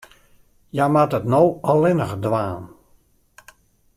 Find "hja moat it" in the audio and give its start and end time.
0.73-1.25